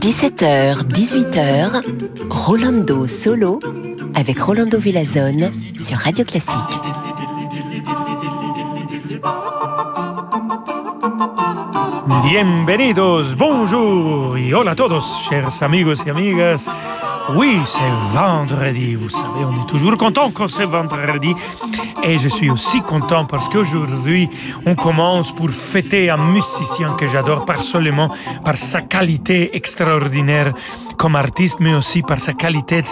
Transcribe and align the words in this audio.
17h, 0.00 0.88
18h, 0.88 1.82
Rolando 2.30 3.06
Solo 3.06 3.60
avec 4.14 4.40
Rolando 4.40 4.78
Villazone 4.78 5.50
sur 5.78 5.98
Radio 5.98 6.24
Classique. 6.24 6.56
Bienvenidos, 12.24 13.36
bonjour 13.36 14.38
y 14.38 14.54
hola 14.54 14.70
a 14.70 14.74
todos, 14.74 15.04
chers 15.28 15.60
amigos 15.62 16.02
y 16.06 16.10
amigas. 16.10 16.66
Oui, 17.28 17.60
c'est 17.64 17.92
vendredi, 18.12 18.94
vous 18.94 19.08
savez, 19.08 19.44
on 19.44 19.62
est 19.62 19.66
toujours 19.68 19.96
content 19.96 20.30
quand 20.30 20.48
c'est 20.48 20.64
vendredi. 20.64 21.34
Et 22.02 22.18
je 22.18 22.28
suis 22.28 22.50
aussi 22.50 22.80
content 22.80 23.24
parce 23.24 23.48
qu'aujourd'hui, 23.48 24.28
on 24.66 24.74
commence 24.74 25.32
pour 25.32 25.50
fêter 25.50 26.10
un 26.10 26.16
musicien 26.16 26.94
que 26.94 27.06
j'adore 27.06 27.44
pas 27.44 27.58
seulement 27.58 28.10
par 28.44 28.56
sa 28.56 28.80
qualité 28.80 29.54
extraordinaire 29.54 30.52
comme 31.00 31.16
artiste, 31.16 31.60
mais 31.60 31.72
aussi 31.72 32.02
par 32.02 32.20
sa 32.20 32.34
qualité 32.34 32.82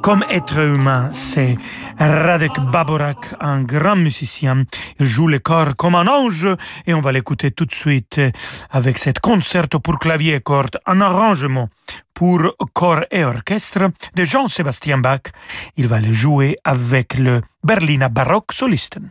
comme 0.00 0.24
être 0.30 0.58
humain. 0.58 1.10
C'est 1.12 1.58
Radek 1.98 2.58
Baborak, 2.72 3.34
un 3.40 3.60
grand 3.60 3.94
musicien. 3.94 4.64
Il 4.98 5.06
joue 5.06 5.26
le 5.26 5.38
corps 5.38 5.76
comme 5.76 5.94
un 5.94 6.06
ange 6.06 6.48
et 6.86 6.94
on 6.94 7.02
va 7.02 7.12
l'écouter 7.12 7.50
tout 7.50 7.66
de 7.66 7.74
suite 7.74 8.22
avec 8.70 8.96
cette 8.96 9.20
concerto 9.20 9.80
pour 9.80 9.98
clavier 9.98 10.36
et 10.36 10.40
cordes, 10.40 10.78
un 10.86 11.02
arrangement 11.02 11.68
pour 12.14 12.40
corps 12.72 13.04
et 13.10 13.22
orchestre 13.22 13.90
de 14.14 14.24
Jean-Sébastien 14.24 14.96
Bach. 14.96 15.24
Il 15.76 15.88
va 15.88 16.00
le 16.00 16.10
jouer 16.10 16.56
avec 16.64 17.18
le 17.18 17.42
Berliner 17.62 18.08
Baroque 18.10 18.54
Solisten. 18.54 19.10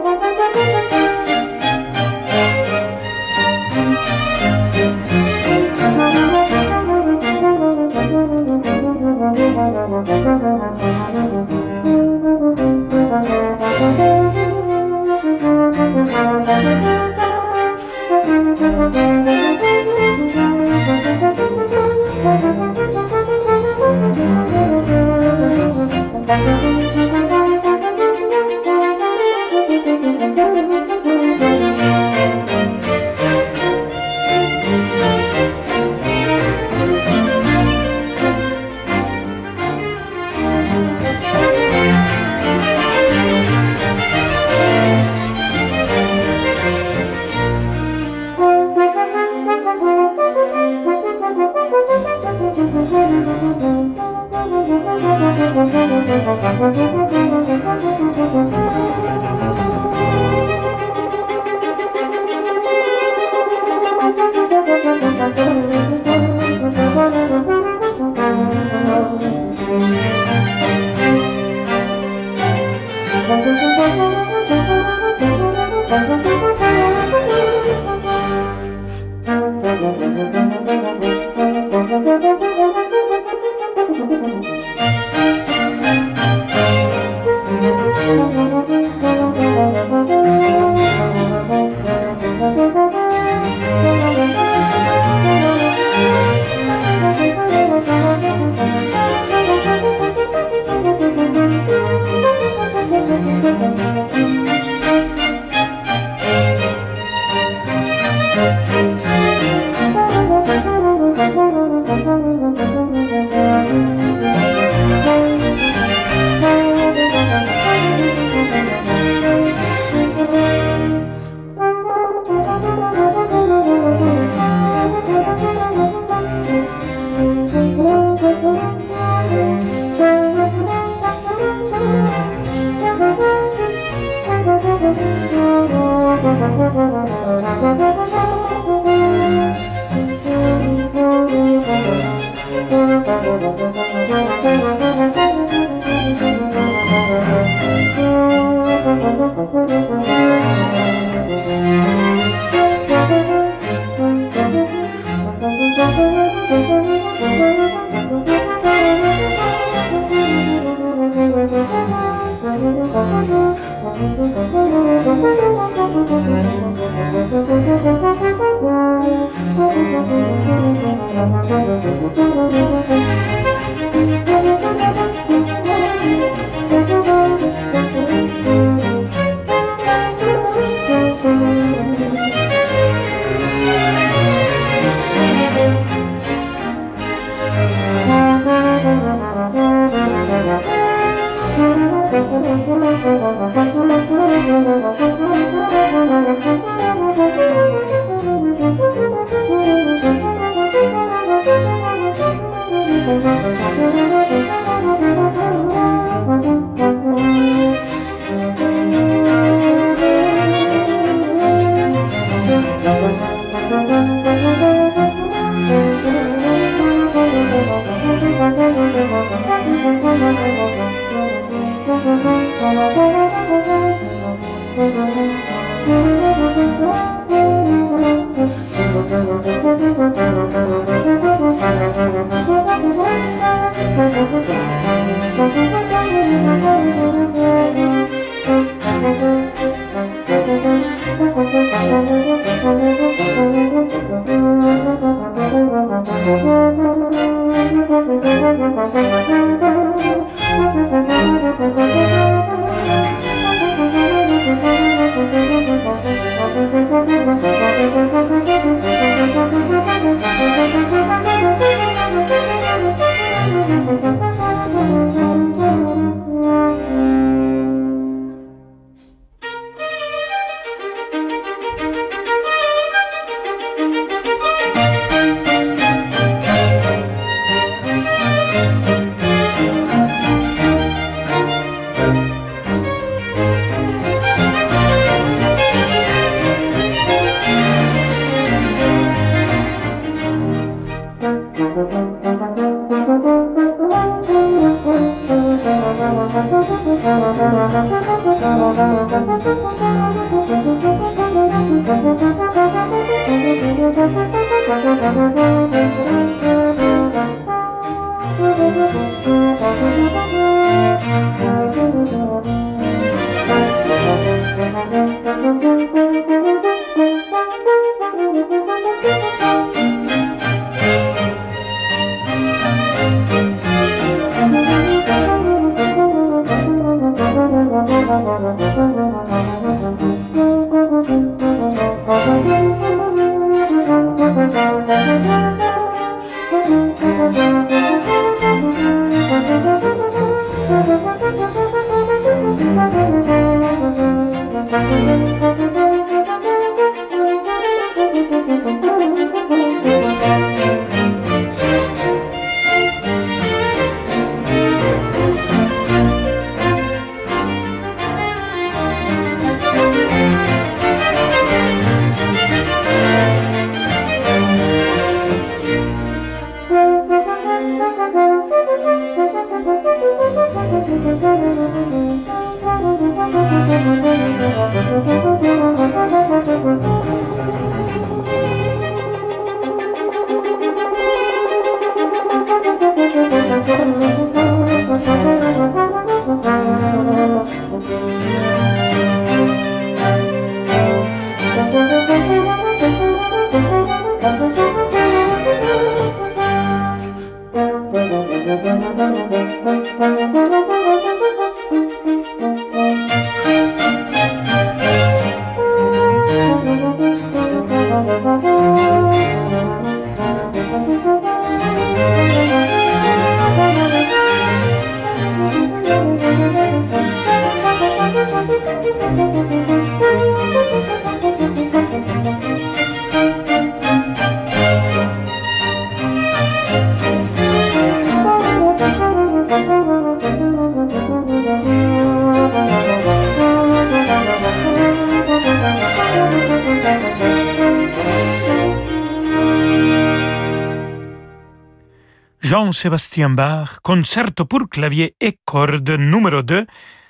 Jean-Sébastien 442.71 443.29
Bach, 443.29 443.79
concerto 443.83 444.45
pour 444.45 444.69
clavier 444.69 445.13
et 445.19 445.37
cordes 445.43 445.89
numéro 445.89 446.41
2. 446.41 446.65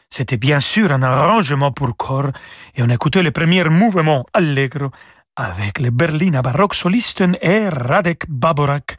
C'était 0.09 0.37
bien 0.37 0.59
sûr 0.59 0.91
un 0.91 1.03
arrangement 1.03 1.71
pour 1.71 1.95
corps 1.95 2.31
et 2.73 2.81
on 2.81 2.89
écoutait 2.89 3.21
le 3.21 3.29
premier 3.29 3.63
mouvement 3.65 4.25
allegro 4.33 4.89
avec 5.35 5.79
le 5.79 5.91
Berliner 5.91 6.41
Baroque 6.41 6.73
Solisten 6.73 7.37
et 7.43 7.69
Radek 7.69 8.23
Baborak 8.27 8.97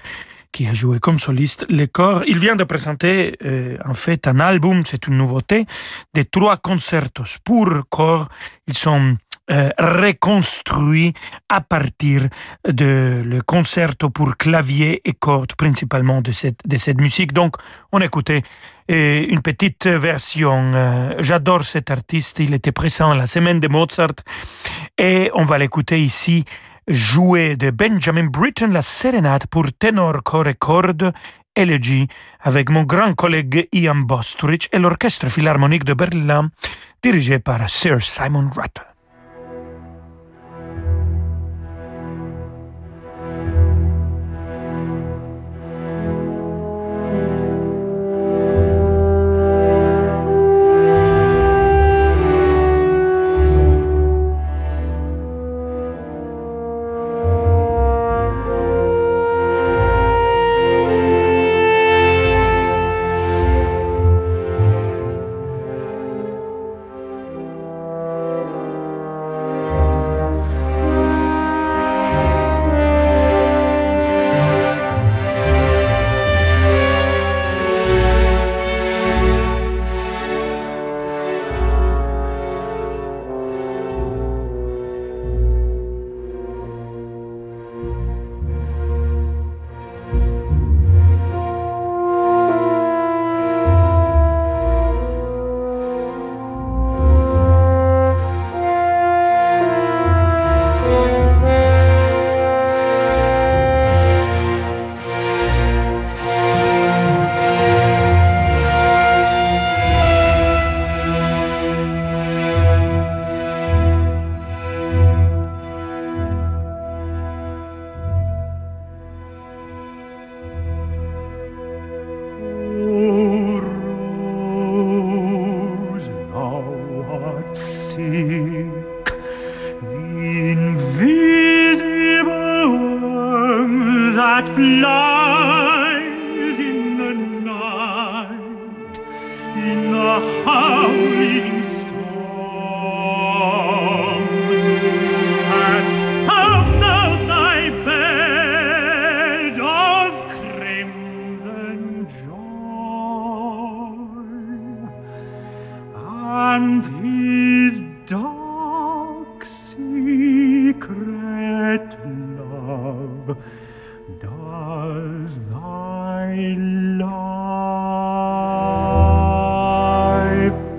qui 0.52 0.68
a 0.68 0.72
joué 0.72 1.00
comme 1.00 1.18
soliste 1.18 1.66
le 1.68 1.86
corps. 1.86 2.22
Il 2.28 2.38
vient 2.38 2.54
de 2.54 2.62
présenter 2.62 3.36
euh, 3.44 3.76
en 3.84 3.94
fait 3.94 4.28
un 4.28 4.38
album, 4.38 4.84
c'est 4.86 5.08
une 5.08 5.16
nouveauté, 5.16 5.66
des 6.14 6.26
trois 6.26 6.58
concertos 6.58 7.40
pour 7.42 7.70
corps. 7.90 8.28
Ils 8.68 8.78
sont 8.78 9.16
euh, 9.50 9.70
reconstruit 9.78 11.14
à 11.48 11.60
partir 11.60 12.28
de 12.66 13.22
le 13.24 13.42
concerto 13.42 14.08
pour 14.08 14.36
clavier 14.36 15.00
et 15.04 15.12
cordes 15.12 15.54
principalement 15.56 16.22
de 16.22 16.30
cette, 16.30 16.60
de 16.64 16.76
cette 16.76 17.00
musique. 17.00 17.32
Donc, 17.32 17.56
on 17.90 18.00
écoutait 18.00 18.42
euh, 18.90 19.26
une 19.28 19.42
petite 19.42 19.86
version. 19.86 20.70
Euh, 20.74 21.14
j'adore 21.18 21.64
cet 21.64 21.90
artiste, 21.90 22.38
il 22.38 22.54
était 22.54 22.72
présent 22.72 23.10
à 23.10 23.16
la 23.16 23.26
semaine 23.26 23.58
de 23.58 23.68
Mozart 23.68 24.14
et 24.96 25.30
on 25.34 25.44
va 25.44 25.58
l'écouter 25.58 26.00
ici 26.00 26.44
jouer 26.86 27.56
de 27.56 27.70
Benjamin 27.70 28.26
Britten 28.26 28.72
la 28.72 28.82
sérénade 28.82 29.46
pour 29.48 29.66
ténor, 29.72 30.22
corps 30.22 30.48
et 30.48 30.54
cordes 30.54 31.12
Elegy 31.54 32.06
avec 32.40 32.70
mon 32.70 32.84
grand 32.84 33.14
collègue 33.14 33.68
Ian 33.72 33.96
Bostrich 33.96 34.68
et 34.72 34.78
l'Orchestre 34.78 35.28
Philharmonique 35.28 35.84
de 35.84 35.94
Berlin 35.94 36.50
dirigé 37.02 37.38
par 37.38 37.68
Sir 37.68 38.00
Simon 38.00 38.48
Rattle. 38.54 38.91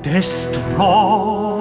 destroy. 0.03 1.52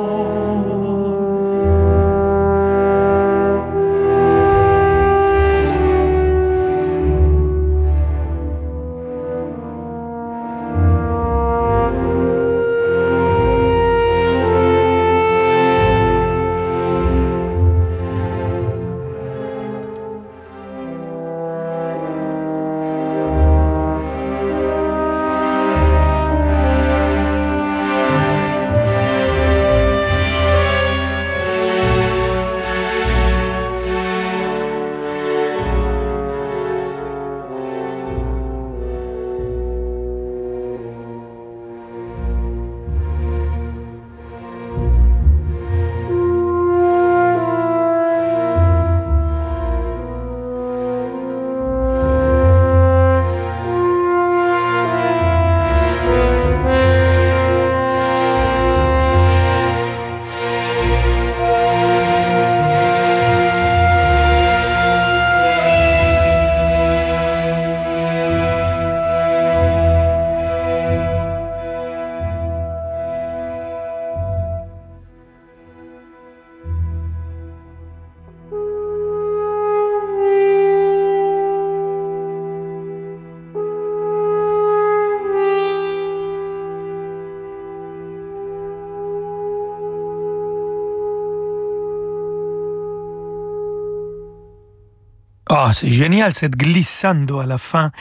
Ah, 95.73 95.75
c'est 95.75 95.91
génial, 95.91 96.35
cette 96.35 96.55
glissando 96.55 97.41
à 97.41 97.47
la 97.47 97.57
fin 97.57 97.93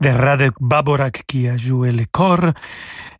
de 0.00 0.08
Radek 0.08 0.54
Baborak 0.58 1.22
qui 1.28 1.46
a 1.46 1.56
joué 1.56 1.92
le 1.92 2.04
corps 2.10 2.50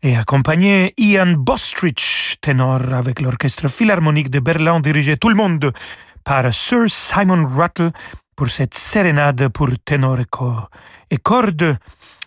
et 0.03 0.17
accompagné 0.17 0.95
Ian 0.99 1.35
Bostrich, 1.35 2.37
ténor 2.41 2.93
avec 2.93 3.21
l'Orchestre 3.21 3.69
Philharmonique 3.69 4.29
de 4.29 4.41
Berlin 4.41 4.81
dirigé 4.81 5.17
tout 5.17 5.29
le 5.29 5.37
monde 5.37 5.73
par 6.25 6.53
Sir 6.53 6.87
Simon 6.89 7.47
Rattle 7.57 7.93
pour 8.35 8.49
cette 8.49 8.75
sérénade 8.75 9.47
pour 9.51 9.69
ténor 9.85 10.19
et 10.19 10.25
corps. 10.29 10.71
Et 11.09 11.19
cordes 11.19 11.77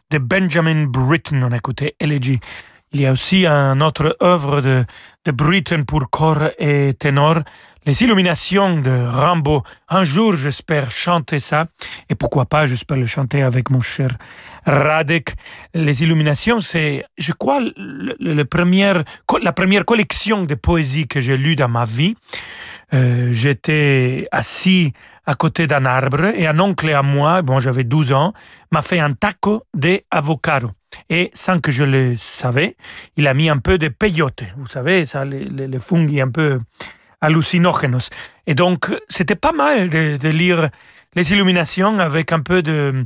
de 0.10 0.18
Benjamin 0.18 0.86
Britten, 0.86 1.44
on 1.44 1.52
a 1.52 1.58
écouté 1.58 1.98
Elegy. 2.00 2.40
Il 2.94 3.02
y 3.02 3.08
a 3.08 3.12
aussi 3.12 3.46
une 3.46 3.84
autre 3.84 4.16
œuvre 4.22 4.62
de, 4.62 4.86
de 5.26 5.32
Britten 5.32 5.84
pour 5.84 6.10
corps 6.10 6.52
et 6.60 6.94
ténor, 6.98 7.42
les 7.86 8.02
illuminations 8.02 8.80
de 8.80 9.06
Rambo. 9.06 9.64
Un 9.90 10.04
jour, 10.04 10.36
j'espère 10.36 10.90
chanter 10.92 11.40
ça. 11.40 11.66
Et 12.10 12.16
pourquoi 12.16 12.46
pas, 12.46 12.66
j'espère 12.66 12.98
le 12.98 13.06
chanter 13.06 13.42
avec 13.42 13.70
mon 13.70 13.82
cher 13.82 14.10
Radek. 14.66 15.34
Les 15.74 16.04
illuminations, 16.04 16.62
c'est, 16.62 17.06
je 17.18 17.34
crois, 17.34 17.60
la 18.20 18.46
première 18.46 19.04
collection 19.86 20.44
de 20.44 20.56
poésie 20.56 21.08
que 21.08 21.20
j'ai 21.22 21.38
lue 21.38 21.56
dans 21.56 21.70
ma 21.70 21.84
vie. 21.84 22.16
Euh, 22.94 23.30
j'étais 23.32 24.28
assis 24.32 24.94
à 25.26 25.36
côté 25.36 25.68
d'un 25.68 25.86
arbre 25.86 26.26
et 26.26 26.48
un 26.48 26.60
oncle 26.60 26.90
à 26.90 27.02
moi, 27.02 27.42
bon, 27.42 27.60
j'avais 27.60 27.86
12 27.86 28.12
ans, 28.12 28.34
m'a 28.72 28.82
fait 28.82 29.00
un 29.00 29.14
taco 29.14 29.64
d'avocado. 29.74 30.72
Et 31.10 31.32
sans 31.34 31.60
que 31.60 31.72
je 31.72 31.86
le 31.86 32.16
savais, 32.18 32.76
il 33.16 33.28
a 33.28 33.34
mis 33.34 33.50
un 33.50 33.58
peu 33.58 33.78
de 33.78 33.88
peyote. 33.88 34.44
Vous 34.58 34.68
savez, 34.68 35.06
ça, 35.06 35.26
les, 35.26 35.46
les, 35.46 35.68
les 35.68 35.80
fungis 35.80 36.22
un 36.22 36.30
peu 36.30 36.60
hallucinogènes. 37.24 37.98
Et 38.46 38.54
donc, 38.54 38.92
c'était 39.08 39.36
pas 39.36 39.54
mal 39.54 39.90
de, 39.90 40.28
lire 40.28 40.70
les 41.16 41.32
illuminations 41.32 42.00
avec 42.00 42.32
un 42.32 42.42
peu 42.42 42.62
de, 42.62 43.06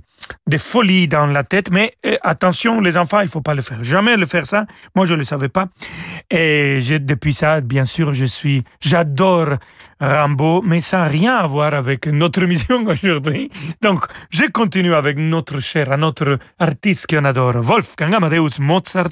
folie 0.58 1.08
dans 1.08 1.28
la 1.28 1.44
tête. 1.44 1.70
Mais 1.72 1.94
euh, 2.06 2.18
attention, 2.24 2.82
les 2.82 2.98
enfants, 2.98 3.20
il 3.20 3.28
faut 3.28 3.42
pas 3.42 3.54
le 3.54 3.62
faire. 3.62 3.84
Jamais 3.84 4.18
le 4.18 4.26
faire 4.26 4.48
ça. 4.48 4.66
Moi, 4.96 5.06
je 5.06 5.14
le 5.14 5.24
savais 5.24 5.50
pas. 5.50 5.68
Et 6.32 6.80
depuis 7.00 7.34
ça, 7.34 7.62
bien 7.62 7.84
sûr, 7.84 8.14
je 8.14 8.26
suis, 8.26 8.64
j'adore 8.82 9.58
Rambo, 10.00 10.62
mais 10.64 10.82
ça 10.82 10.98
n'a 10.98 11.06
rien 11.06 11.36
à 11.36 11.48
voir 11.48 11.74
avec 11.74 12.08
notre 12.08 12.42
mission 12.52 12.84
aujourd'hui. 12.86 13.52
Donc, 13.82 14.06
je 14.32 14.44
continue 14.52 14.96
avec 14.96 15.18
notre 15.18 15.60
cher, 15.60 15.96
notre 15.98 16.40
artiste 16.60 17.06
qu'on 17.08 17.26
adore, 17.26 17.58
Wolfgang 17.62 18.16
Amadeus 18.16 18.60
Mozart. 18.60 19.12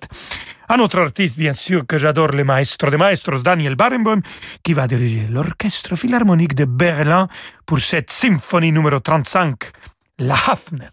Un 0.70 0.80
autre 0.80 1.00
artiste, 1.00 1.38
bien 1.38 1.54
sûr, 1.54 1.86
que 1.86 1.98
j'adore, 1.98 2.30
le 2.30 2.44
maestro 2.44 2.90
de 2.90 2.98
maestros, 2.98 3.44
Daniel 3.44 3.76
Barenboim, 3.76 4.22
qui 4.64 4.74
va 4.74 4.88
diriger 4.88 5.28
l'Orchestre 5.30 5.96
Philharmonique 5.96 6.56
de 6.56 6.66
Berlin 6.66 7.28
pour 7.66 7.80
cette 7.80 8.12
symphonie 8.12 8.72
numéro 8.72 9.00
35, 9.00 9.56
la 10.20 10.36
Hafner. 10.36 10.90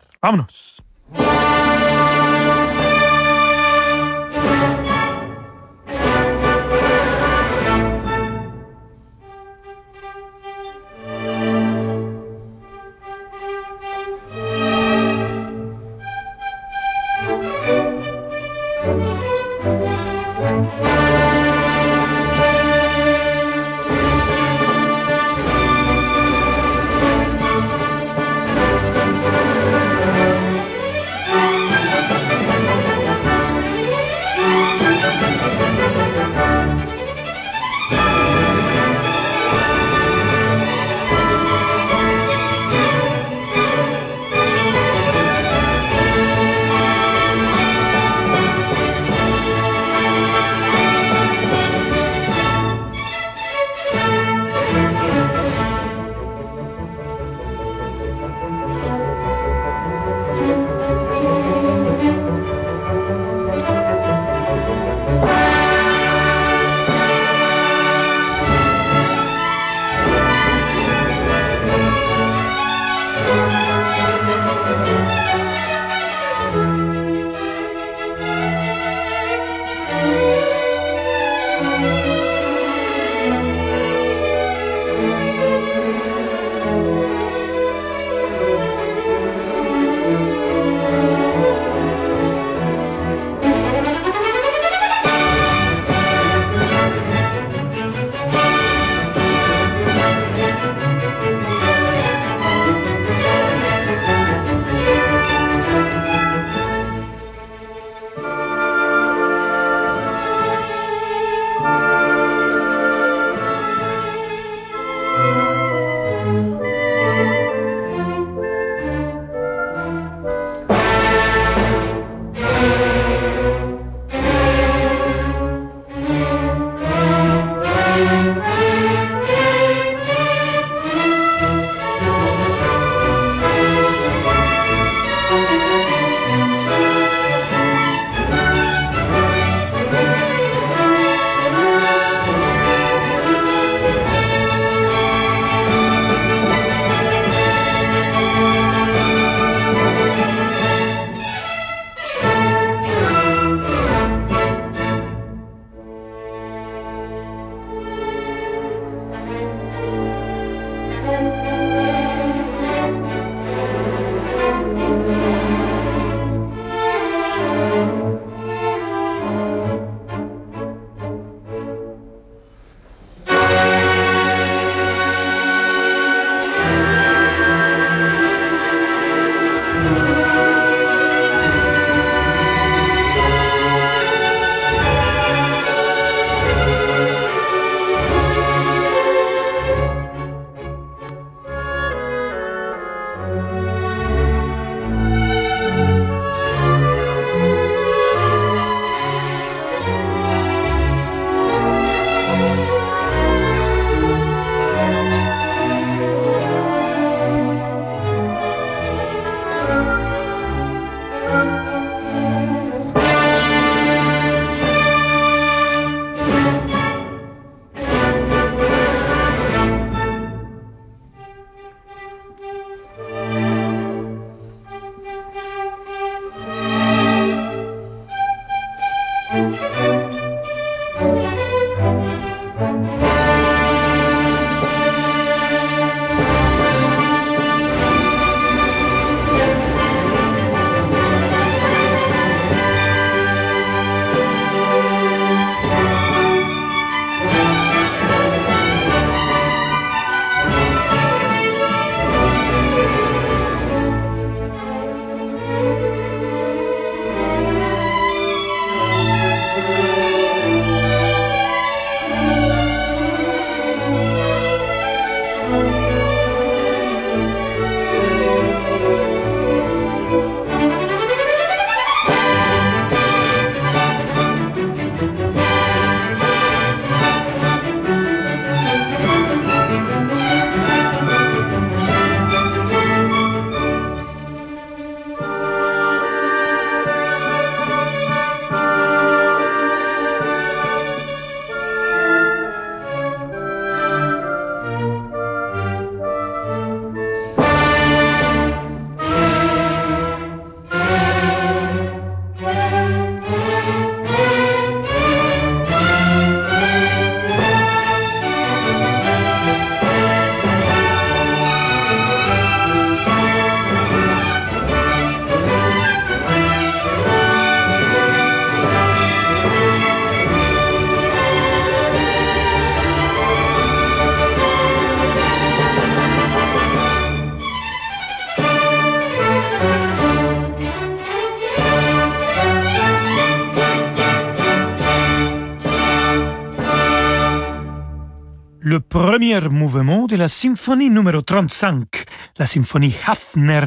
Le 338.63 338.79
premier 338.79 339.41
mouvement 339.49 340.07
de 340.07 340.17
la 340.17 340.29
symphonie 340.29 340.89
numéro 340.89 341.21
35, 341.21 342.05
la 342.39 342.47
symphonie 342.47 342.95
Hafner 343.07 343.63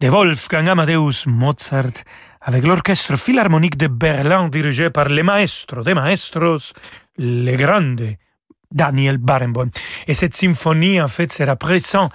de 0.00 0.08
Wolfgang 0.08 0.66
Amadeus 0.68 1.26
Mozart, 1.26 2.04
avec 2.40 2.64
l'orchestre 2.64 3.16
philharmonique 3.16 3.76
de 3.76 3.86
Berlin 3.86 4.48
dirigé 4.48 4.88
par 4.88 5.10
le 5.10 5.22
maestro 5.22 5.82
des 5.82 5.92
maestros, 5.92 6.72
le 7.18 7.54
grande 7.56 8.16
Daniel 8.72 9.18
Barenboim. 9.18 9.70
Et 10.06 10.14
cette 10.14 10.34
symphonie, 10.34 11.00
en 11.00 11.08
fait, 11.08 11.32
sera 11.32 11.56
présente 11.56 12.12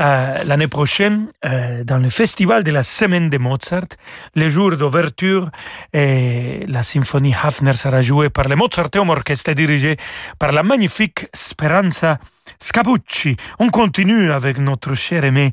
euh, 0.00 0.44
l'année 0.44 0.68
prochaine 0.68 1.28
euh, 1.44 1.84
dans 1.84 1.98
le 1.98 2.10
festival 2.10 2.64
de 2.64 2.70
la 2.70 2.82
Semaine 2.82 3.30
de 3.30 3.38
Mozart. 3.38 3.88
Le 4.34 4.48
jour 4.48 4.76
d'ouverture, 4.76 5.50
la 5.92 6.82
symphonie 6.82 7.34
Hafner 7.34 7.72
sera 7.72 8.00
jouée 8.02 8.30
par 8.30 8.48
le 8.48 8.56
Mozarteum 8.56 9.10
Orchestra 9.10 9.54
dirigé 9.54 9.96
par 10.38 10.52
la 10.52 10.62
magnifique 10.62 11.26
Speranza 11.34 12.18
Scapucci. 12.58 13.36
On 13.58 13.68
continue 13.68 14.32
avec 14.32 14.58
notre 14.58 14.94
cher 14.94 15.24
aimé 15.24 15.52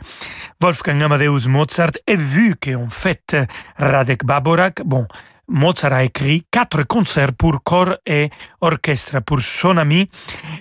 Wolfgang 0.62 1.02
Amadeus 1.04 1.48
Mozart 1.48 1.91
et 2.08 2.15
vu 2.15 2.56
qu'en 2.56 2.89
fait 2.89 3.36
Radek 3.78 4.24
Baborak, 4.26 4.82
bon, 4.86 5.08
Mozart 5.47 5.93
a 5.93 6.03
écrit 6.03 6.43
quatre 6.51 6.84
concerts 6.84 7.34
pour 7.34 7.63
corps 7.63 7.95
et 8.05 8.29
orchestre 8.62 9.19
pour 9.21 9.41
son 9.41 9.77
ami 9.77 10.10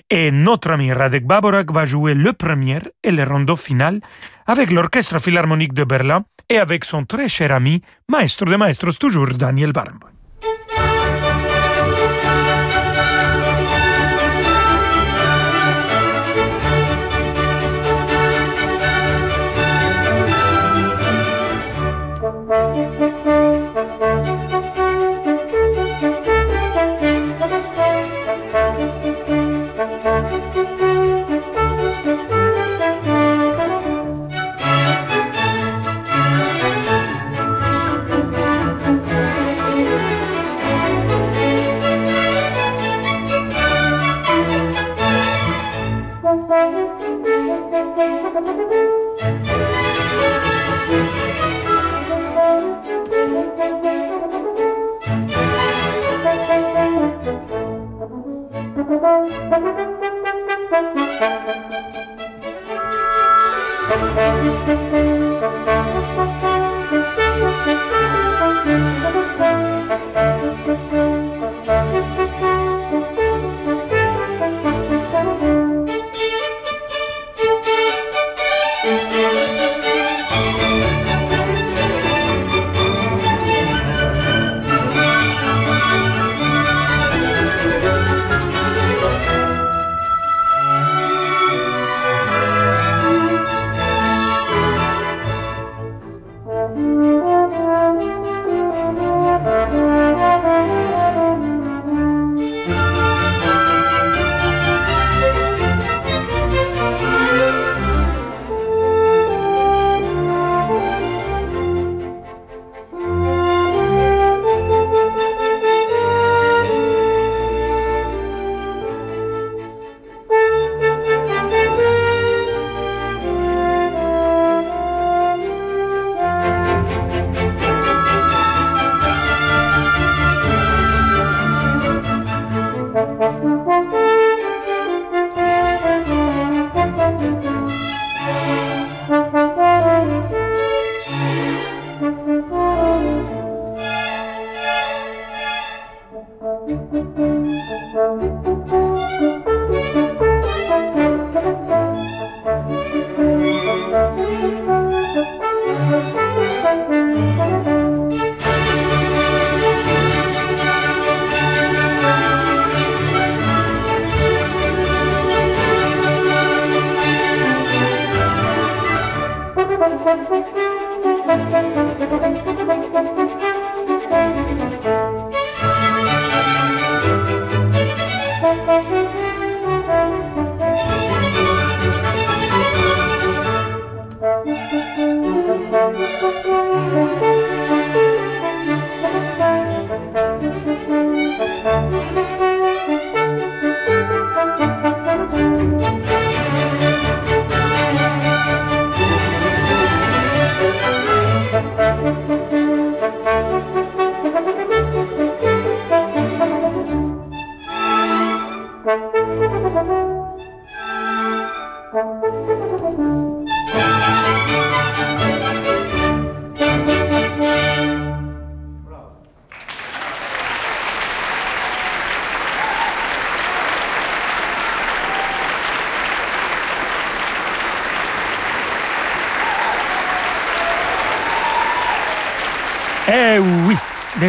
et 0.09 0.31
notre 0.31 0.71
ami 0.71 0.91
Radek 0.91 1.25
Baborak 1.25 1.71
va 1.71 1.85
jouer 1.85 2.13
le 2.13 2.33
premier 2.33 2.79
et 3.03 3.11
le 3.11 3.23
rondo 3.23 3.55
final 3.55 4.01
avec 4.45 4.71
l'Orchestre 4.71 5.19
Philharmonique 5.19 5.73
de 5.73 5.83
Berlin 5.83 6.23
et 6.49 6.59
avec 6.59 6.85
son 6.85 7.03
très 7.05 7.27
cher 7.27 7.51
ami, 7.51 7.81
maestro 8.09 8.45
de 8.45 8.55
maestros 8.55 8.99
toujours, 8.99 9.29
Daniel 9.29 9.71
Barenboim. 9.71 10.14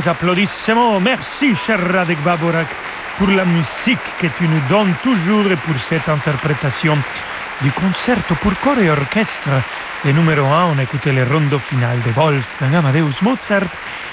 Des 0.07 0.11
applaudissements. 0.13 1.01
Merci, 1.01 1.57
cher 1.57 1.81
Radek 1.81 2.23
Baborak, 2.23 2.69
pour 3.19 3.27
la 3.27 3.45
musique 3.45 3.99
que 4.21 4.29
tu 4.29 4.47
nous 4.47 4.61
donnes 4.69 4.95
toujours 5.03 5.51
et 5.51 5.57
pour 5.57 5.77
cette 5.81 6.09
interprétation 6.09 6.97
du 7.61 7.73
concerto 7.73 8.37
pour 8.37 8.57
corps 8.61 8.79
et 8.79 8.89
orchestre. 8.89 9.49
Le 10.05 10.13
numéro 10.13 10.47
1, 10.47 10.77
on 10.77 10.79
écoutait 10.79 11.13
le 11.13 11.25
rondo 11.25 11.59
final 11.59 11.99
de 12.07 12.11
Wolfgang 12.11 12.77
Amadeus 12.77 13.21
Mozart. 13.23 13.73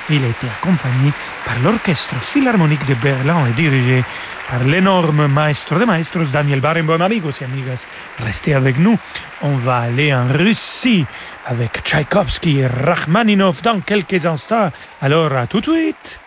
Il 0.09 0.23
a 0.23 0.29
été 0.29 0.47
accompagné 0.47 1.11
par 1.45 1.59
l'Orchestre 1.59 2.15
Philharmonique 2.19 2.87
de 2.87 2.95
Berlin 2.95 3.45
et 3.47 3.53
dirigé 3.53 4.03
par 4.49 4.63
l'énorme 4.63 5.27
maestro 5.27 5.77
de 5.77 5.85
maestros 5.85 6.31
Daniel 6.31 6.59
Barenboim. 6.59 7.01
Amigos 7.01 7.41
et 7.41 7.45
amigas, 7.45 7.85
restez 8.19 8.55
avec 8.55 8.79
nous. 8.79 8.97
On 9.43 9.57
va 9.57 9.77
aller 9.77 10.11
en 10.11 10.25
Russie 10.27 11.05
avec 11.45 11.83
Tchaïkovski 11.83 12.59
et 12.59 12.67
Rachmaninov 12.67 13.61
dans 13.61 13.79
quelques 13.79 14.25
instants. 14.25 14.69
Alors 15.01 15.33
à 15.33 15.47
tout 15.47 15.61
de 15.61 15.71
suite. 15.71 16.19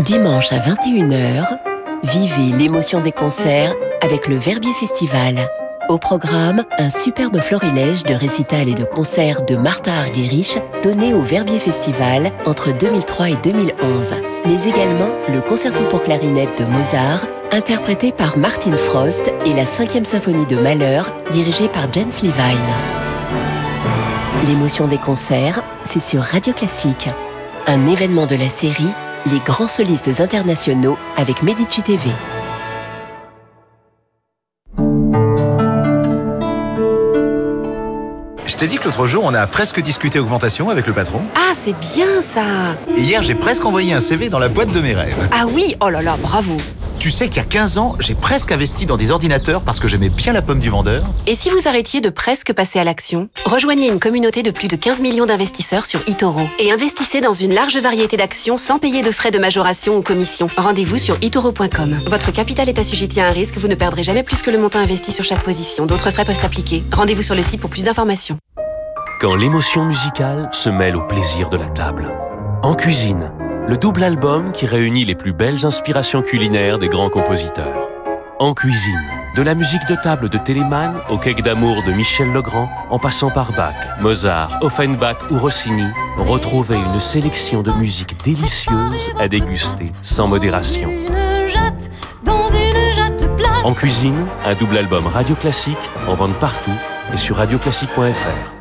Dimanche 0.00 0.52
à 0.52 0.58
21h, 0.58 1.58
vivez 2.04 2.56
l'émotion 2.56 3.00
des 3.00 3.12
concerts 3.12 3.74
avec 4.00 4.28
le 4.28 4.36
Verbier 4.36 4.74
Festival. 4.74 5.48
Au 5.88 5.96
programme, 5.96 6.64
un 6.78 6.90
superbe 6.90 7.40
florilège 7.40 8.02
de 8.02 8.12
récitals 8.12 8.68
et 8.68 8.74
de 8.74 8.84
concerts 8.84 9.42
de 9.46 9.56
Martha 9.56 9.94
Argerich 9.94 10.58
donné 10.82 11.14
au 11.14 11.22
Verbier 11.22 11.58
Festival 11.58 12.30
entre 12.44 12.76
2003 12.76 13.30
et 13.30 13.36
2011, 13.42 14.14
mais 14.44 14.64
également 14.64 15.10
le 15.32 15.40
concerto 15.40 15.82
pour 15.84 16.04
clarinette 16.04 16.62
de 16.62 16.70
Mozart, 16.70 17.26
interprété 17.52 18.12
par 18.12 18.36
Martin 18.36 18.72
Frost, 18.72 19.32
et 19.46 19.54
la 19.54 19.64
5e 19.64 20.04
symphonie 20.04 20.46
de 20.46 20.56
Malheur, 20.56 21.10
dirigée 21.30 21.68
par 21.68 21.90
James 21.90 22.12
Levine. 22.22 23.57
L'émotion 24.48 24.88
des 24.88 24.96
concerts, 24.96 25.62
c'est 25.84 26.00
sur 26.00 26.22
Radio 26.22 26.54
Classique. 26.54 27.10
Un 27.66 27.86
événement 27.86 28.24
de 28.24 28.34
la 28.34 28.48
série 28.48 28.88
Les 29.30 29.40
grands 29.40 29.68
solistes 29.68 30.20
internationaux 30.20 30.96
avec 31.18 31.42
Medici 31.42 31.82
TV. 31.82 32.08
Je 38.46 38.56
t'ai 38.56 38.68
dit 38.68 38.78
que 38.78 38.84
l'autre 38.84 39.06
jour, 39.06 39.22
on 39.26 39.34
a 39.34 39.46
presque 39.46 39.82
discuté 39.82 40.18
augmentation 40.18 40.70
avec 40.70 40.86
le 40.86 40.94
patron. 40.94 41.20
Ah, 41.34 41.52
c'est 41.52 41.78
bien 41.94 42.22
ça 42.22 42.74
Et 42.96 43.02
hier, 43.02 43.20
j'ai 43.20 43.34
presque 43.34 43.66
envoyé 43.66 43.92
un 43.92 44.00
CV 44.00 44.30
dans 44.30 44.38
la 44.38 44.48
boîte 44.48 44.72
de 44.72 44.80
mes 44.80 44.94
rêves. 44.94 45.28
Ah 45.30 45.44
oui, 45.46 45.76
oh 45.82 45.90
là 45.90 46.00
là, 46.00 46.16
bravo 46.16 46.56
Tu 46.98 47.12
sais 47.12 47.28
qu'il 47.28 47.36
y 47.36 47.40
a 47.40 47.44
15 47.44 47.78
ans, 47.78 47.94
j'ai 48.00 48.16
presque 48.16 48.50
investi 48.50 48.84
dans 48.84 48.96
des 48.96 49.12
ordinateurs 49.12 49.62
parce 49.62 49.78
que 49.78 49.86
j'aimais 49.86 50.08
bien 50.08 50.32
la 50.32 50.42
pomme 50.42 50.58
du 50.58 50.68
vendeur. 50.68 51.06
Et 51.28 51.36
si 51.36 51.48
vous 51.48 51.68
arrêtiez 51.68 52.00
de 52.00 52.10
presque 52.10 52.52
passer 52.52 52.80
à 52.80 52.84
l'action 52.84 53.28
Rejoignez 53.44 53.88
une 53.88 54.00
communauté 54.00 54.42
de 54.42 54.50
plus 54.50 54.66
de 54.66 54.74
15 54.74 55.00
millions 55.00 55.24
d'investisseurs 55.24 55.86
sur 55.86 56.00
eToro 56.08 56.42
et 56.58 56.72
investissez 56.72 57.20
dans 57.20 57.32
une 57.32 57.54
large 57.54 57.76
variété 57.76 58.16
d'actions 58.16 58.56
sans 58.56 58.80
payer 58.80 59.02
de 59.02 59.12
frais 59.12 59.30
de 59.30 59.38
majoration 59.38 59.96
ou 59.96 60.02
commission. 60.02 60.50
Rendez-vous 60.56 60.98
sur 60.98 61.16
eToro.com. 61.22 62.00
Votre 62.06 62.32
capital 62.32 62.68
est 62.68 62.80
assujetti 62.80 63.20
à 63.20 63.28
un 63.28 63.32
risque, 63.32 63.58
vous 63.58 63.68
ne 63.68 63.76
perdrez 63.76 64.02
jamais 64.02 64.24
plus 64.24 64.42
que 64.42 64.50
le 64.50 64.58
montant 64.58 64.80
investi 64.80 65.12
sur 65.12 65.24
chaque 65.24 65.44
position. 65.44 65.86
D'autres 65.86 66.10
frais 66.10 66.24
peuvent 66.24 66.34
s'appliquer. 66.34 66.82
Rendez-vous 66.92 67.22
sur 67.22 67.36
le 67.36 67.44
site 67.44 67.60
pour 67.60 67.70
plus 67.70 67.84
d'informations. 67.84 68.38
Quand 69.20 69.36
l'émotion 69.36 69.84
musicale 69.84 70.48
se 70.52 70.68
mêle 70.68 70.96
au 70.96 71.02
plaisir 71.02 71.48
de 71.48 71.58
la 71.58 71.68
table. 71.68 72.08
En 72.62 72.74
cuisine, 72.74 73.32
le 73.68 73.76
double 73.76 74.02
album 74.02 74.50
qui 74.52 74.64
réunit 74.64 75.04
les 75.04 75.14
plus 75.14 75.34
belles 75.34 75.66
inspirations 75.66 76.22
culinaires 76.22 76.78
des 76.78 76.88
grands 76.88 77.10
compositeurs. 77.10 77.90
En 78.38 78.54
cuisine, 78.54 79.04
de 79.36 79.42
la 79.42 79.54
musique 79.54 79.86
de 79.90 79.94
table 79.94 80.30
de 80.30 80.38
Telemann 80.38 80.94
au 81.10 81.18
cake 81.18 81.42
d'amour 81.42 81.82
de 81.86 81.92
Michel 81.92 82.32
Legrand, 82.32 82.70
en 82.88 82.98
passant 82.98 83.30
par 83.30 83.52
Bach, 83.52 83.74
Mozart, 84.00 84.58
Offenbach 84.62 85.18
ou 85.30 85.38
Rossini, 85.38 85.86
retrouvez 86.16 86.78
une 86.78 86.98
sélection 86.98 87.62
de 87.62 87.70
musique 87.72 88.16
délicieuse 88.24 89.10
à 89.18 89.28
déguster 89.28 89.92
sans 90.00 90.28
modération. 90.28 90.90
En 93.64 93.74
cuisine, 93.74 94.24
un 94.46 94.54
double 94.54 94.78
album 94.78 95.06
Radio 95.06 95.34
Classique 95.34 95.76
en 96.06 96.14
vente 96.14 96.38
partout 96.38 96.72
et 97.12 97.18
sur 97.18 97.36
radioclassique.fr. 97.36 98.57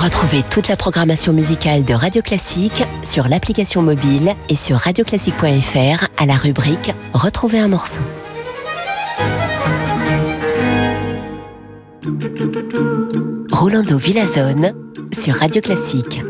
Retrouvez 0.00 0.44
toute 0.48 0.68
la 0.68 0.76
programmation 0.76 1.32
musicale 1.32 1.84
de 1.84 1.92
Radio 1.92 2.22
Classique 2.22 2.84
sur 3.02 3.26
l'application 3.26 3.82
mobile 3.82 4.32
et 4.48 4.54
sur 4.54 4.76
radioclassique.fr 4.76 6.06
à 6.16 6.24
la 6.24 6.34
rubrique 6.34 6.94
Retrouver 7.12 7.58
un 7.58 7.66
morceau. 7.66 8.00
Rolando 13.50 13.98
Villazone 13.98 14.72
sur 15.12 15.34
Radio 15.34 15.60
Classique. 15.60 16.22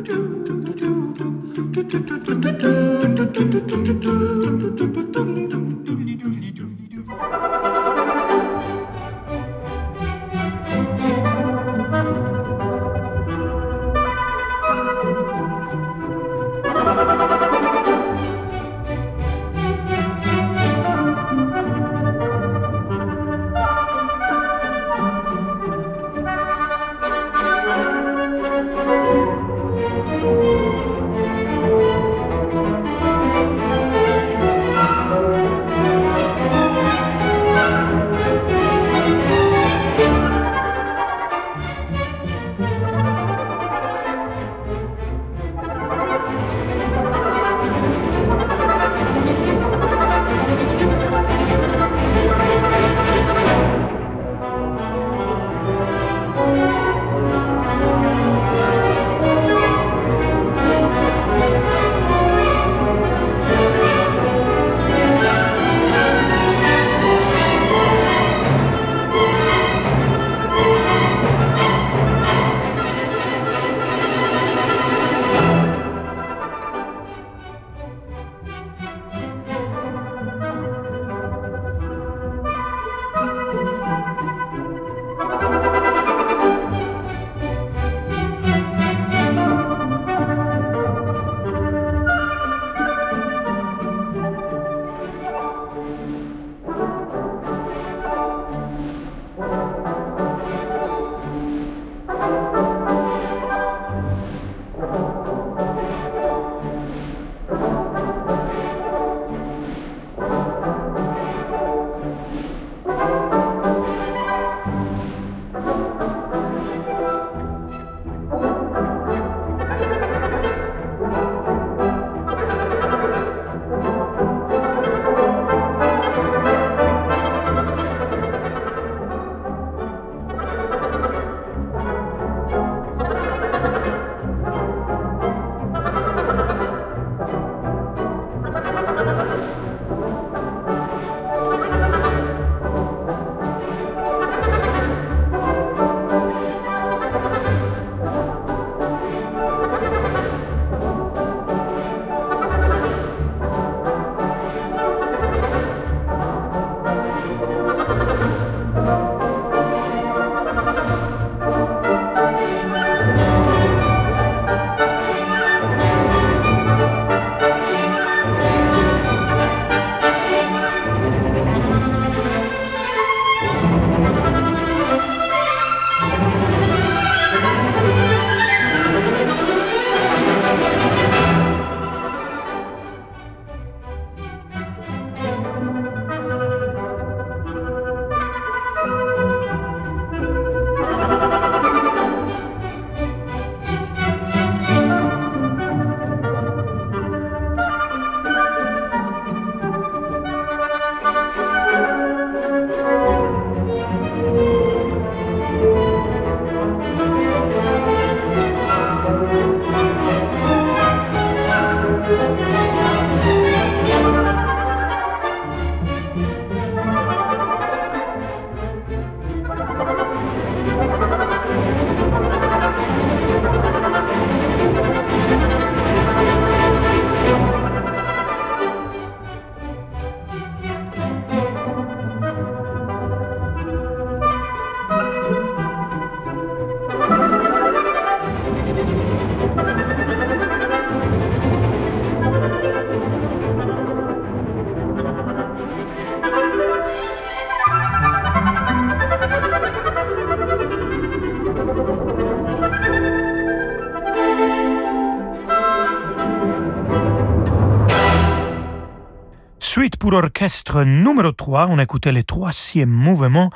Orchestre 260.48 260.82
numéro 260.82 261.30
3, 261.30 261.66
on 261.68 261.78
écoutait 261.78 262.10
le 262.10 262.22
troisième 262.22 262.88
mouvement 262.88 263.50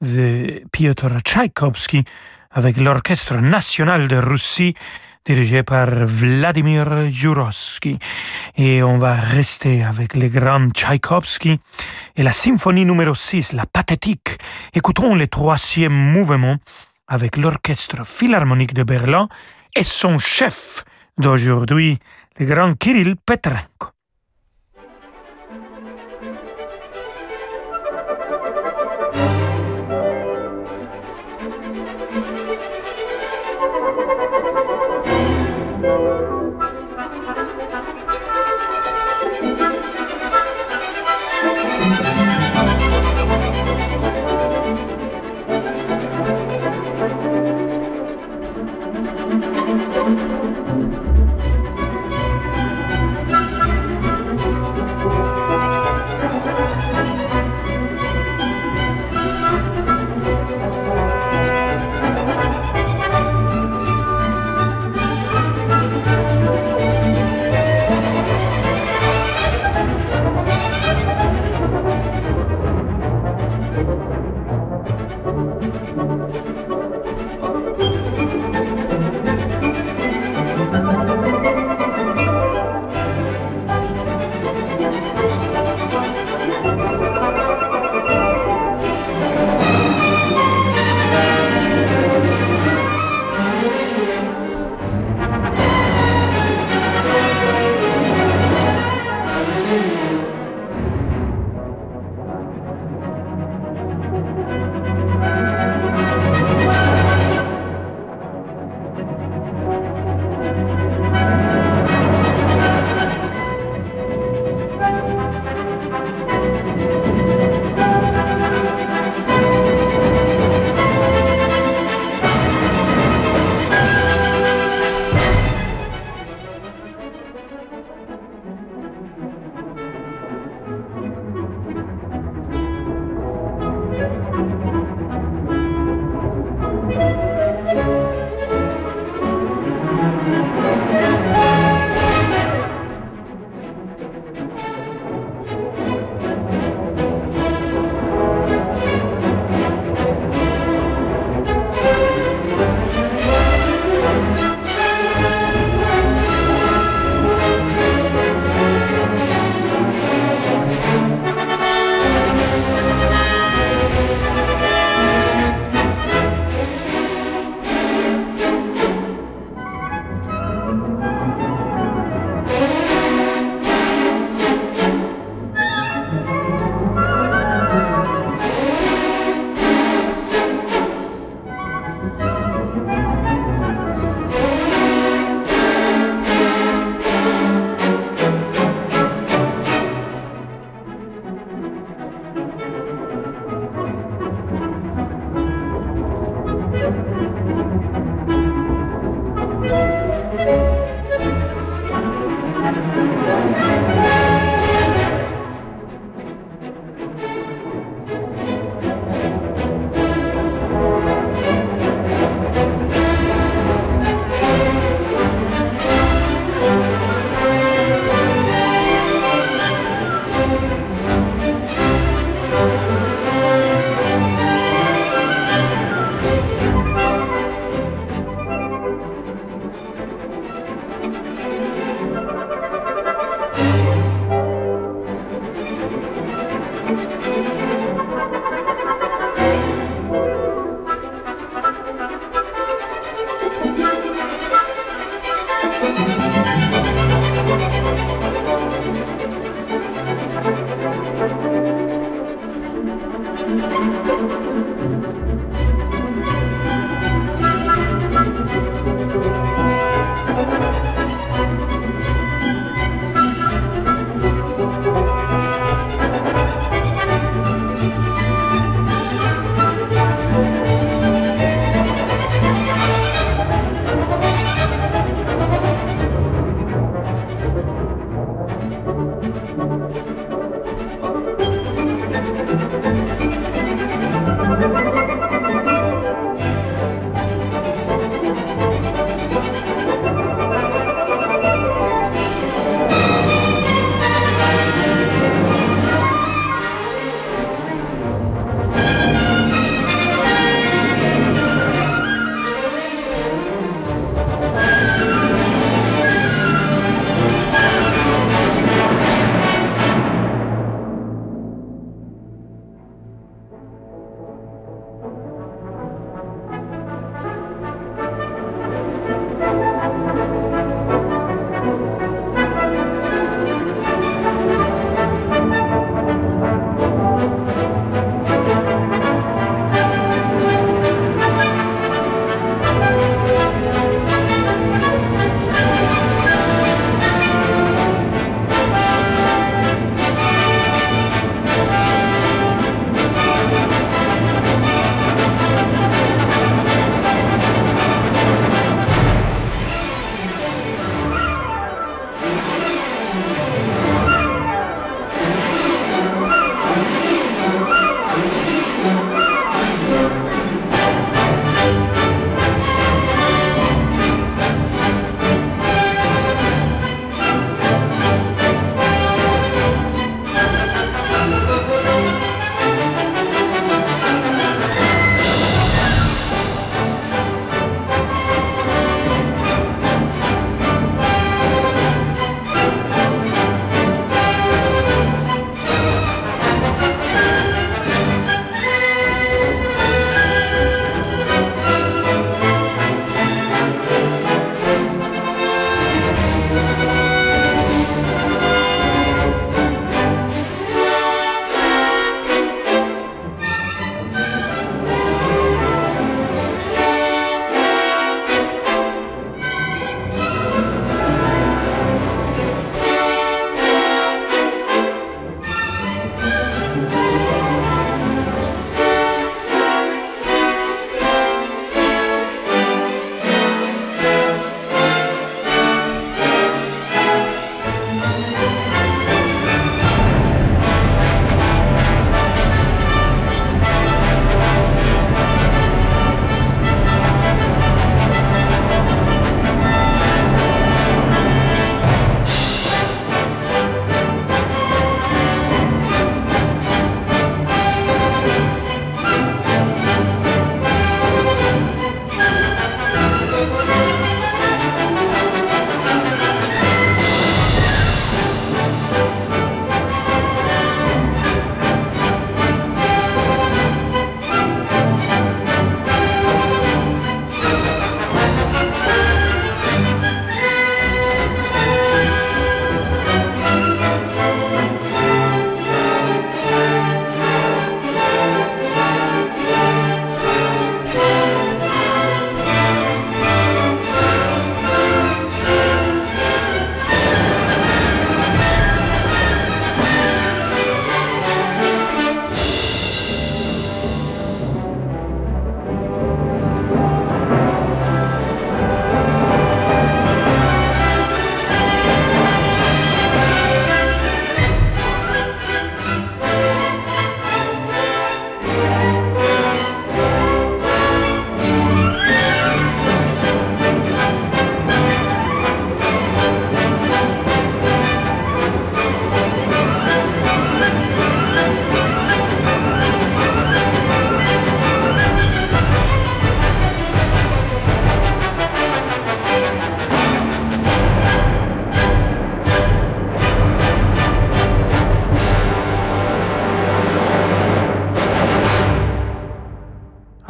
de 0.00 0.62
Piotr 0.70 1.18
Tchaïkovski 1.24 2.04
avec 2.52 2.76
l'Orchestre 2.76 3.38
national 3.38 4.06
de 4.06 4.14
Russie 4.14 4.74
dirigé 5.24 5.64
par 5.64 5.88
Vladimir 5.90 7.10
Jurovsky. 7.10 7.98
Et 8.56 8.80
on 8.84 8.96
va 8.96 9.14
rester 9.14 9.82
avec 9.82 10.14
le 10.14 10.28
grand 10.28 10.70
Tchaïkovski 10.70 11.58
et 12.14 12.22
la 12.22 12.30
symphonie 12.30 12.84
numéro 12.84 13.12
6, 13.12 13.52
la 13.52 13.66
pathétique. 13.66 14.38
Écoutons 14.72 15.16
le 15.16 15.26
troisième 15.26 15.92
mouvement 15.92 16.58
avec 17.08 17.38
l'Orchestre 17.38 18.06
philharmonique 18.06 18.72
de 18.72 18.84
Berlin 18.84 19.28
et 19.74 19.82
son 19.82 20.18
chef 20.18 20.84
d'aujourd'hui, 21.18 21.98
le 22.38 22.46
grand 22.46 22.74
Kirill 22.74 23.16
Petrenko. 23.16 23.95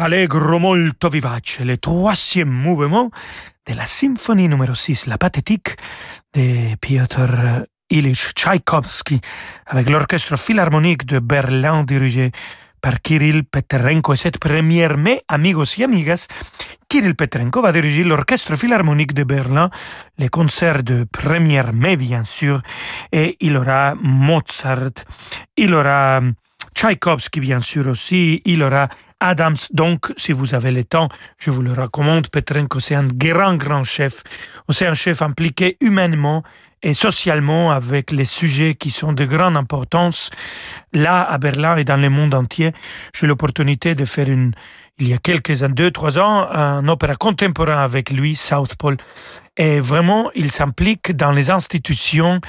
Allegro 0.06 0.60
molto 0.60 1.08
vivace, 1.08 1.64
le 1.64 1.78
troisième 1.78 2.48
mouvement 2.48 3.10
de 3.66 3.74
la 3.74 3.86
symphonie 3.86 4.48
numéro 4.48 4.72
6, 4.72 5.06
la 5.06 5.18
pathétique 5.18 5.76
de 6.32 6.76
Piotr 6.76 7.66
Ilyich 7.90 8.32
Tchaïkovski, 8.36 9.20
avec 9.66 9.90
l'orchestre 9.90 10.36
philharmonique 10.36 11.06
de 11.06 11.18
Berlin 11.18 11.82
dirigé 11.82 12.30
par 12.80 13.02
Kirill 13.02 13.42
Petrenko. 13.42 14.12
Et 14.14 14.16
cette 14.16 14.38
première 14.38 14.96
mai, 14.96 15.22
amigos 15.26 15.76
et 15.76 15.82
amigas, 15.82 16.28
Kirill 16.88 17.16
Petrenko 17.16 17.60
va 17.60 17.72
diriger 17.72 18.04
l'orchestre 18.04 18.54
philharmonique 18.54 19.12
de 19.12 19.24
Berlin, 19.24 19.70
les 20.18 20.28
concerts 20.28 20.84
de 20.84 21.04
1er 21.12 21.72
mai 21.72 21.96
bien 21.96 22.22
sûr, 22.22 22.62
et 23.10 23.36
il 23.40 23.56
aura 23.56 23.96
Mozart, 24.00 25.02
il 25.56 25.74
aura 25.74 26.20
Tchaïkovski 26.76 27.40
bien 27.40 27.58
sûr 27.58 27.88
aussi, 27.88 28.40
il 28.44 28.62
aura 28.62 28.88
Adams. 29.20 29.56
Donc, 29.72 30.12
si 30.16 30.32
vous 30.32 30.54
avez 30.54 30.70
le 30.70 30.84
temps, 30.84 31.08
je 31.38 31.50
vous 31.50 31.62
le 31.62 31.72
recommande. 31.72 32.28
Petrenko, 32.28 32.80
c'est 32.80 32.94
un 32.94 33.06
grand, 33.06 33.56
grand 33.56 33.84
chef. 33.84 34.22
C'est 34.68 34.86
un 34.86 34.94
chef 34.94 35.22
impliqué 35.22 35.76
humainement 35.80 36.42
et 36.82 36.94
socialement 36.94 37.70
avec 37.70 38.10
les 38.10 38.24
sujets 38.24 38.74
qui 38.74 38.90
sont 38.90 39.12
de 39.12 39.24
grande 39.24 39.56
importance. 39.56 40.30
Là, 40.92 41.22
à 41.22 41.38
Berlin 41.38 41.76
et 41.76 41.84
dans 41.84 41.96
le 41.96 42.10
monde 42.10 42.34
entier, 42.34 42.72
j'ai 43.14 43.26
eu 43.26 43.28
l'opportunité 43.28 43.94
de 43.94 44.04
faire 44.04 44.28
une, 44.28 44.52
il 44.98 45.08
y 45.08 45.14
a 45.14 45.18
quelques 45.18 45.62
années, 45.62 45.74
deux, 45.74 45.90
trois 45.90 46.18
ans, 46.18 46.48
un 46.50 46.86
opéra 46.88 47.16
contemporain 47.16 47.82
avec 47.82 48.10
lui, 48.10 48.36
Southpole. 48.36 48.98
Et 49.56 49.80
vraiment, 49.80 50.30
il 50.34 50.52
s'implique 50.52 51.16
dans 51.16 51.32
les 51.32 51.50
institutions, 51.50 52.40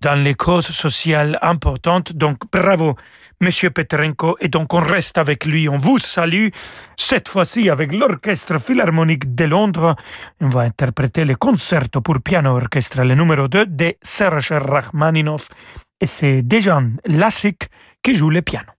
dans 0.00 0.14
les 0.14 0.34
causes 0.34 0.68
sociales 0.68 1.38
importantes. 1.42 2.14
Donc, 2.14 2.38
bravo. 2.50 2.96
Monsieur 3.40 3.70
Petrenko, 3.70 4.36
et 4.40 4.48
donc 4.48 4.72
on 4.74 4.80
reste 4.80 5.18
avec 5.18 5.44
lui. 5.44 5.68
On 5.68 5.76
vous 5.76 5.98
salue, 5.98 6.48
cette 6.96 7.28
fois-ci 7.28 7.68
avec 7.68 7.92
l'Orchestre 7.92 8.58
Philharmonique 8.58 9.34
de 9.34 9.44
Londres. 9.44 9.96
On 10.40 10.48
va 10.48 10.62
interpréter 10.62 11.24
le 11.24 11.34
concerto 11.34 12.00
pour 12.00 12.20
piano 12.20 12.56
orchestre, 12.56 13.02
le 13.02 13.14
numéro 13.14 13.48
2 13.48 13.66
de 13.66 13.94
Serge 14.02 14.52
Rachmaninoff. 14.52 15.48
Et 16.00 16.06
c'est 16.06 16.42
Dejan 16.42 16.90
Lasic 17.06 17.68
qui 18.02 18.14
joue 18.14 18.30
le 18.30 18.42
piano. 18.42 18.70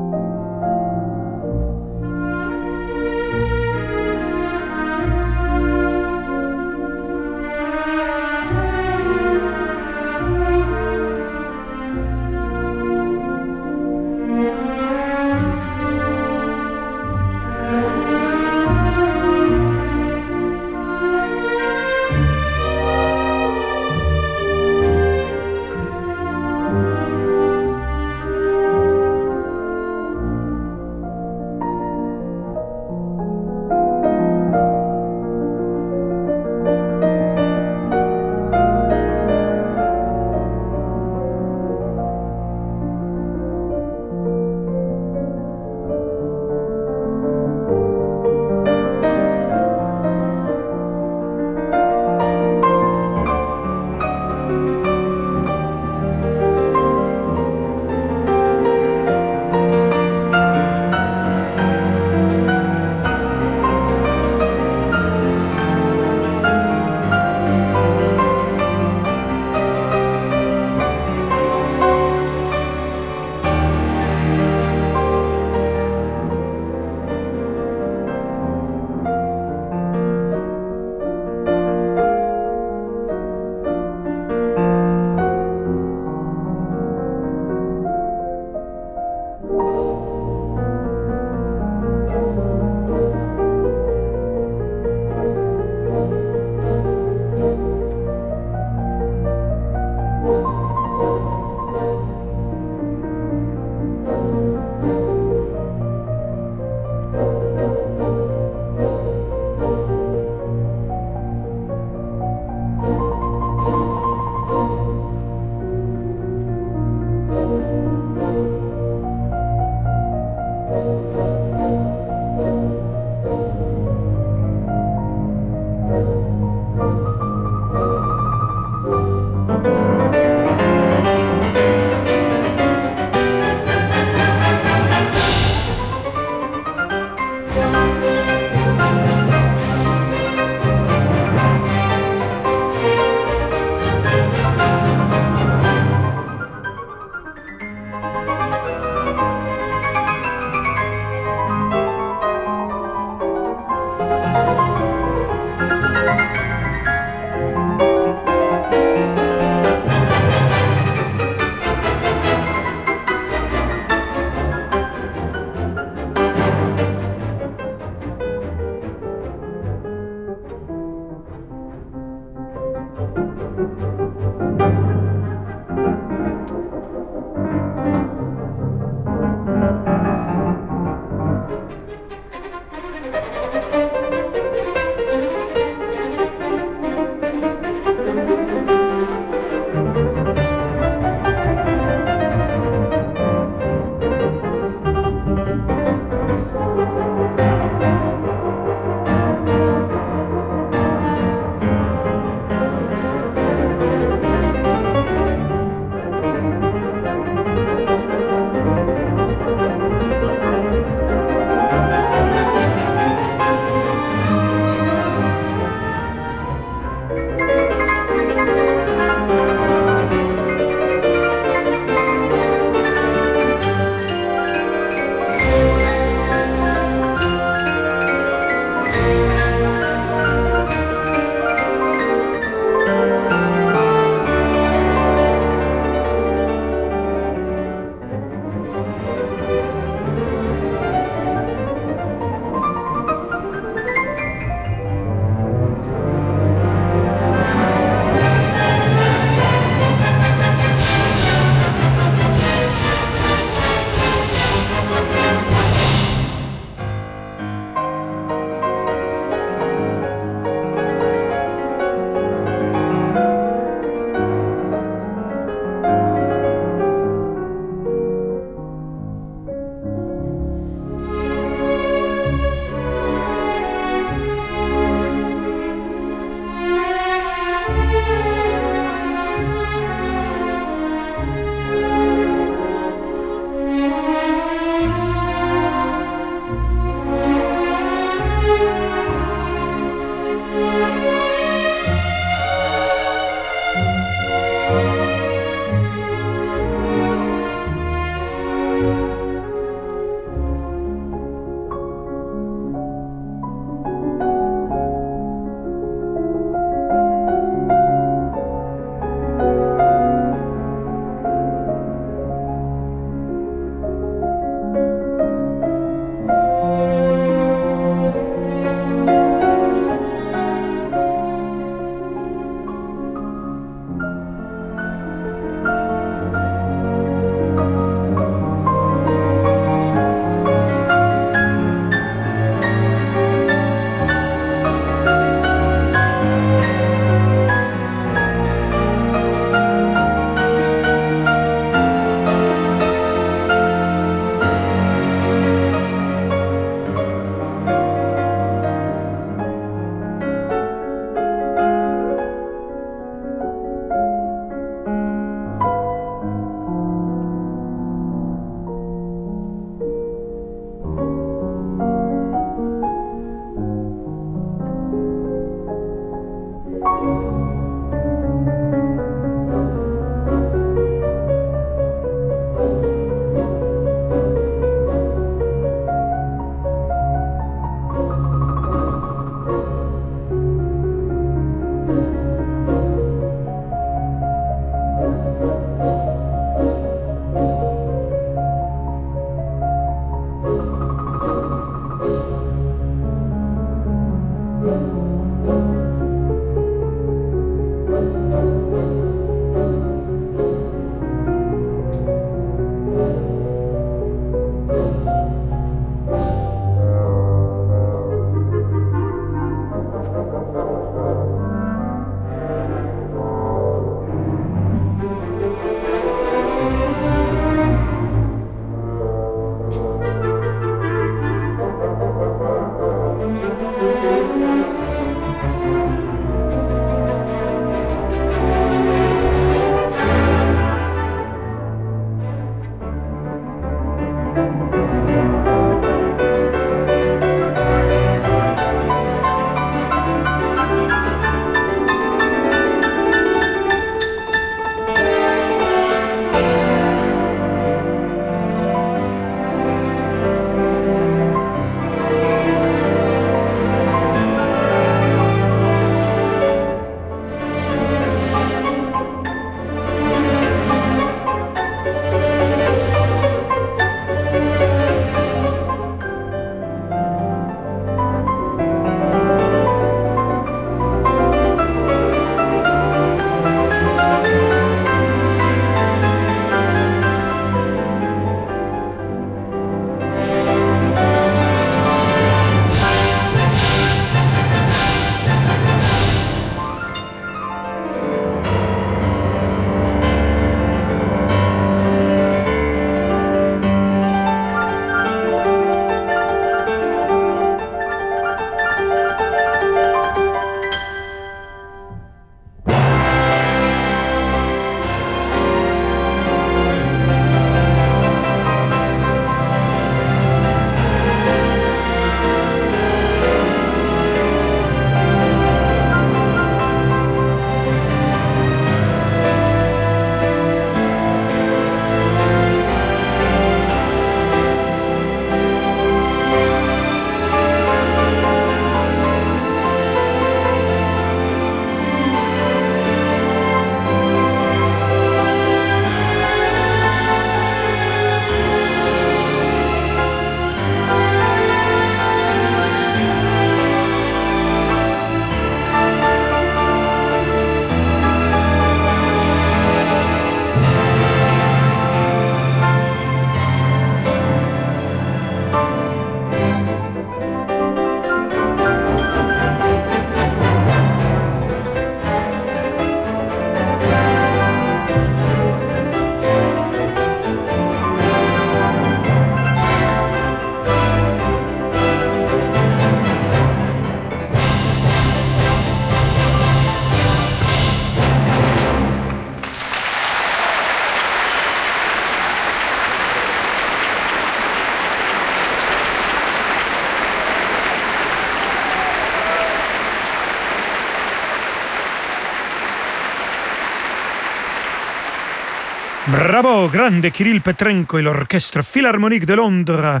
Bravo, 596.26 596.70
grande 596.70 597.10
Kirill 597.10 597.42
Petrenko 597.42 597.98
et 597.98 598.02
l'Orchestre 598.02 598.62
Philharmonique 598.62 599.26
de 599.26 599.34
Londres. 599.34 600.00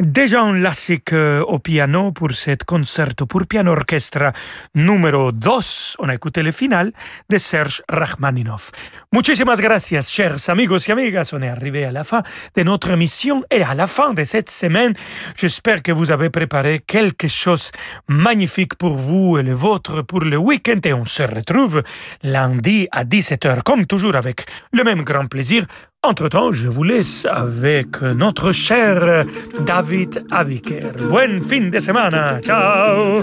Déjà 0.00 0.42
un 0.42 0.60
classique 0.60 1.12
euh, 1.12 1.42
au 1.42 1.58
piano 1.58 2.12
pour 2.12 2.30
cet 2.30 2.62
concerto 2.62 3.26
pour 3.26 3.48
piano 3.48 3.72
orchestre 3.72 4.32
numéro 4.76 5.32
2. 5.32 5.50
On 5.98 6.08
a 6.08 6.14
écouté 6.14 6.44
le 6.44 6.52
final 6.52 6.92
de 7.28 7.36
Serge 7.36 7.82
Rachmaninov. 7.88 8.70
Muchísimas 9.12 9.56
gracias, 9.56 10.08
chers 10.08 10.48
amigos 10.50 10.86
y 10.86 10.92
amigas. 10.92 11.30
On 11.32 11.42
est 11.42 11.48
arrivé 11.48 11.84
à 11.84 11.90
la 11.90 12.04
fin 12.04 12.22
de 12.54 12.62
notre 12.62 12.92
émission 12.92 13.42
et 13.50 13.64
à 13.64 13.74
la 13.74 13.88
fin 13.88 14.14
de 14.14 14.22
cette 14.22 14.50
semaine. 14.50 14.92
J'espère 15.34 15.82
que 15.82 15.90
vous 15.90 16.12
avez 16.12 16.30
préparé 16.30 16.78
quelque 16.86 17.26
chose 17.26 17.72
magnifique 18.06 18.76
pour 18.76 18.94
vous 18.94 19.36
et 19.36 19.42
le 19.42 19.52
vôtre 19.52 20.02
pour 20.02 20.20
le 20.20 20.36
week-end. 20.36 20.78
Et 20.84 20.92
on 20.92 21.06
se 21.06 21.24
retrouve 21.24 21.82
lundi 22.22 22.86
à 22.92 23.02
17h, 23.02 23.64
comme 23.64 23.84
toujours, 23.84 24.14
avec 24.14 24.46
le 24.72 24.84
même 24.84 25.02
grand 25.02 25.26
plaisir 25.26 25.66
entre-temps, 26.02 26.52
je 26.52 26.68
vous 26.68 26.84
laisse 26.84 27.26
avec 27.30 28.02
notre 28.02 28.52
cher 28.52 29.24
David 29.66 30.24
Aviker. 30.30 30.92
Buen 31.10 31.42
fin 31.42 31.68
de 31.68 31.78
semana. 31.80 32.38
Ciao. 32.40 33.22